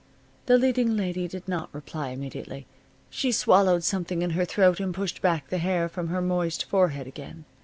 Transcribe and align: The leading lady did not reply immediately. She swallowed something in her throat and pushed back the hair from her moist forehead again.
The 0.47 0.57
leading 0.57 0.97
lady 0.97 1.27
did 1.27 1.47
not 1.47 1.71
reply 1.75 2.07
immediately. 2.09 2.65
She 3.11 3.31
swallowed 3.31 3.83
something 3.83 4.23
in 4.23 4.31
her 4.31 4.45
throat 4.45 4.79
and 4.79 4.95
pushed 4.95 5.21
back 5.21 5.49
the 5.49 5.59
hair 5.59 5.87
from 5.87 6.07
her 6.07 6.23
moist 6.23 6.65
forehead 6.65 7.05
again. 7.05 7.45